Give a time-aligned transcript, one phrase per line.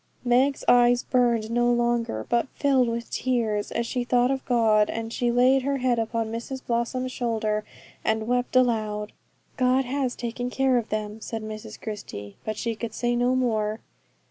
[0.25, 5.13] Meg's eyes burned no longer, but filled with tears as she thought of God, and
[5.13, 7.63] she laid her head upon Mrs Blossom's shoulder,
[8.03, 9.11] and wept aloud.
[9.57, 13.79] 'God has taken care of them,' said Mrs Christie, but she could say no more.